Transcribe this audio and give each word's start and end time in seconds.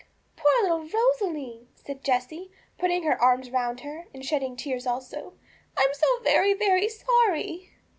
'Poor 0.35 0.63
little 0.63 0.87
Rosalie!' 0.89 1.67
said 1.75 2.03
Jessie, 2.03 2.49
putting 2.79 3.03
her 3.03 3.21
arms 3.21 3.51
round 3.51 3.81
her, 3.81 4.07
and 4.15 4.25
shedding 4.25 4.55
tears 4.55 4.87
also. 4.87 5.33
'I 5.77 5.83
am 5.83 5.93
so 5.93 6.19
very, 6.23 6.55
very 6.55 6.89
sorry!' 6.89 7.69